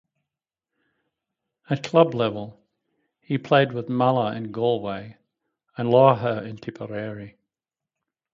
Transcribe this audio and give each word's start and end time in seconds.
At 1.69 1.83
club 1.83 2.15
level 2.15 2.59
he 3.21 3.37
played 3.37 3.71
with 3.71 3.87
Mullagh 3.87 4.35
in 4.35 4.51
Galway 4.51 5.17
and 5.77 5.89
Lorrha 5.91 6.43
in 6.43 6.57
Tipperary. 6.57 7.37